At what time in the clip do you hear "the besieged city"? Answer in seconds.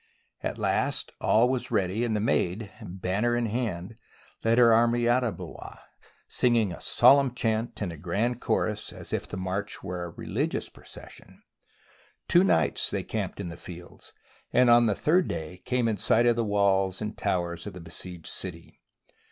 17.73-18.81